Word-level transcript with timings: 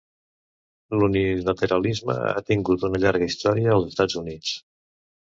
L'unilateralisme 0.99 2.15
ha 2.29 2.41
tingut 2.47 2.85
una 2.89 3.01
llarga 3.03 3.27
història 3.27 3.75
als 3.75 3.91
Estats 3.93 4.17
Units. 4.23 4.55